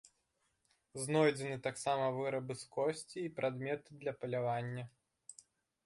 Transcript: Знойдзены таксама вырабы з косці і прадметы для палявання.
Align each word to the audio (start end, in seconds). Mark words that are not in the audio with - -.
Знойдзены 1.01 1.57
таксама 1.67 2.05
вырабы 2.17 2.53
з 2.63 2.73
косці 2.77 3.19
і 3.27 3.33
прадметы 3.41 3.89
для 4.05 4.13
палявання. 4.23 4.83